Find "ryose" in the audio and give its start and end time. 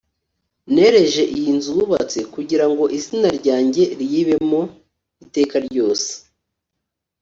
5.67-6.09